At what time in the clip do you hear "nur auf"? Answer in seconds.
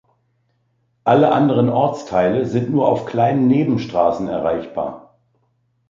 2.71-3.05